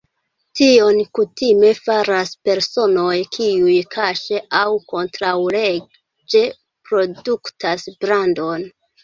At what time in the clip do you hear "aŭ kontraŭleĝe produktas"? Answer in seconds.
4.61-7.87